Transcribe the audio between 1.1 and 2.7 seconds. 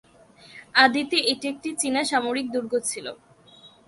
এটি একটি চীনা সামরিক